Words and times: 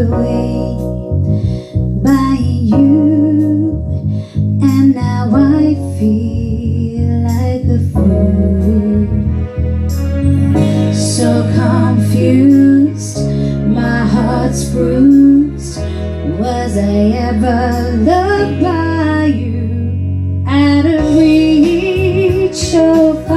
away 0.00 0.76
by 2.02 2.36
you, 2.40 3.84
and 4.62 4.94
now 4.94 5.28
I 5.34 5.74
feel 5.98 7.10
like 7.28 7.64
a 7.68 7.78
fool. 7.92 9.06
So 10.94 11.28
confused, 11.54 13.18
my 13.68 14.06
heart's 14.06 14.64
bruised. 14.70 15.80
Was 16.38 16.78
I 16.78 17.12
ever 17.28 17.92
loved 17.98 18.62
by 18.62 19.24
you? 19.26 20.44
Out 20.46 20.86
of 20.86 21.16
reach 21.16 22.74
of 22.74 23.29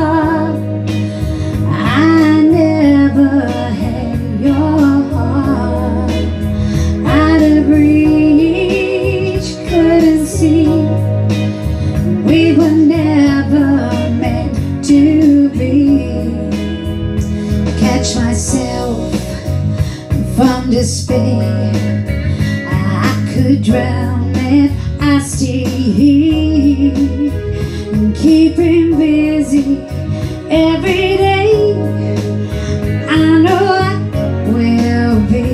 Catch 18.04 18.16
myself 18.16 19.16
from 20.36 20.70
despair. 20.70 21.72
I 22.70 23.32
could 23.34 23.64
drown 23.64 24.34
if 24.36 24.72
I 25.02 25.20
stayed. 25.20 26.98
Keeping 28.14 28.98
busy 28.98 29.78
every 30.50 31.16
day. 31.16 31.54
I 33.08 33.40
know 33.40 33.64
I 33.80 33.95
will 34.52 35.22
be 35.32 35.45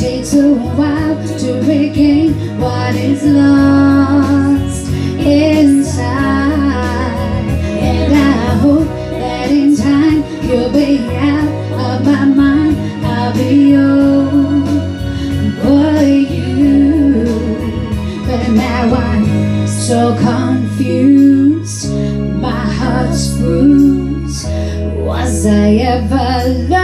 Takes 0.04 0.34
a 0.34 0.52
while 0.76 1.16
to 1.38 1.50
regain 1.62 2.34
what 2.60 2.94
is 2.94 3.24
lost 3.24 4.86
inside. 5.18 6.04
And 7.90 8.12
I 8.12 8.54
hope 8.64 8.88
that 9.22 9.50
in 9.50 9.74
time 9.74 10.22
you'll 10.42 10.70
be 10.72 10.98
out 11.08 11.48
of 11.86 12.04
my 12.04 12.26
mind. 12.26 12.76
I'll 13.06 13.32
be 13.32 13.74
over 13.76 14.12
you. 16.36 17.24
But 18.26 18.48
now 18.50 18.94
I'm 18.94 19.66
so 19.66 20.14
confused. 20.20 21.90
My 22.46 22.66
heart's 22.78 23.38
bruised. 23.38 24.48
Was 24.98 25.46
I 25.46 25.76
ever 25.94 26.48
loved 26.68 26.83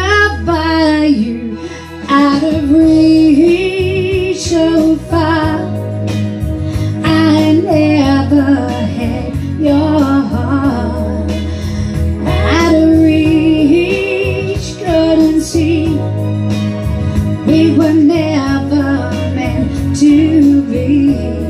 We 17.61 17.73
were 17.73 17.93
never 17.93 19.11
meant 19.35 19.95
to 19.99 20.63
be. 20.63 21.50